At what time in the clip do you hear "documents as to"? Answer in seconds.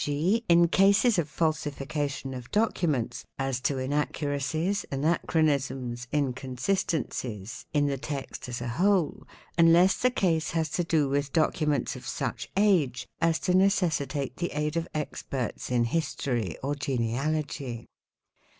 2.49-3.77